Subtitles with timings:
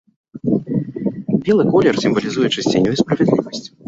[1.47, 3.63] Белы колер сімвалізуе чысціню і справядлівасць.